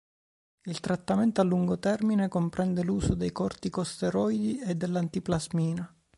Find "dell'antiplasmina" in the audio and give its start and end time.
4.73-5.95